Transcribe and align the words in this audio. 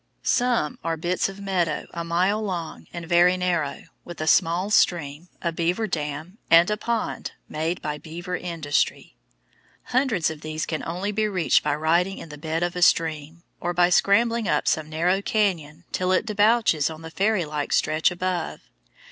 Some 0.23 0.79
are 0.83 0.97
bits 0.97 1.29
of 1.29 1.39
meadow 1.39 1.85
a 1.93 2.03
mile 2.03 2.41
long 2.41 2.87
and 2.91 3.07
very 3.07 3.37
narrow, 3.37 3.83
with 4.03 4.19
a 4.19 4.25
small 4.25 4.71
stream, 4.71 5.27
a 5.43 5.51
beaver 5.51 5.85
dam, 5.85 6.39
and 6.49 6.71
a 6.71 6.75
pond 6.75 7.33
made 7.47 7.83
by 7.83 7.99
beaver 7.99 8.35
industry. 8.35 9.15
Hundreds 9.93 10.31
of 10.31 10.41
these 10.41 10.65
can 10.65 10.83
only 10.87 11.11
be 11.11 11.27
reached 11.27 11.61
by 11.63 11.75
riding 11.75 12.17
in 12.17 12.29
the 12.29 12.37
bed 12.39 12.63
of 12.63 12.75
a 12.75 12.81
stream, 12.81 13.43
or 13.59 13.75
by 13.75 13.91
scrambling 13.91 14.47
up 14.47 14.67
some 14.67 14.89
narrow 14.89 15.21
canyon 15.21 15.83
till 15.91 16.11
it 16.11 16.25
debouches 16.25 16.89
on 16.89 17.03
the 17.03 17.11
fairy 17.11 17.45
like 17.45 17.71
stretch 17.71 18.09
above. 18.09 18.61